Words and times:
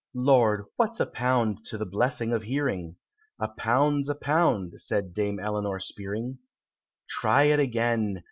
Lord! 0.15 0.65
what's 0.77 0.99
a 0.99 1.05
pound 1.05 1.63
to 1.65 1.77
the 1.77 1.85
blessing 1.85 2.33
of 2.33 2.41
hearing!" 2.41 2.95
("A 3.39 3.49
pound's 3.49 4.09
a 4.09 4.15
pound," 4.15 4.73
said 4.81 5.13
Dame 5.13 5.39
Eleanor 5.39 5.79
Spearing.) 5.79 6.39
"Try 7.07 7.43
it 7.43 7.59
again! 7.59 8.17